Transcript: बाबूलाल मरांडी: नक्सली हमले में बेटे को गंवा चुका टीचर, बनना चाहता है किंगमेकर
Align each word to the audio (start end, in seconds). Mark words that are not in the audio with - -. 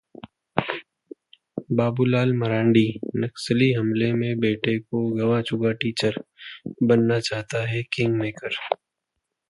बाबूलाल 1.79 2.31
मरांडी: 2.37 2.85
नक्सली 3.17 3.71
हमले 3.73 4.11
में 4.13 4.39
बेटे 4.39 4.77
को 4.79 5.05
गंवा 5.15 5.41
चुका 5.51 5.71
टीचर, 5.81 6.21
बनना 6.83 7.19
चाहता 7.29 7.65
है 7.67 7.83
किंगमेकर 7.93 8.55